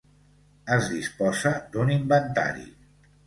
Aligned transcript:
Es 0.77 0.87
disposa 0.93 1.53
d'un 1.75 1.93
inventari. 1.97 2.67